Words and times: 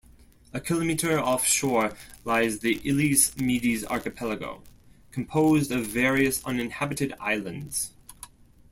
A 0.51 0.59
kilometre 0.59 1.19
off 1.19 1.45
shore 1.45 1.95
lies 2.25 2.57
the 2.61 2.81
Illes 2.83 3.37
Medes 3.37 3.85
archipelago, 3.85 4.63
composed 5.11 5.71
of 5.71 5.85
various 5.85 6.43
uninhabited 6.43 7.13
islands. 7.19 7.91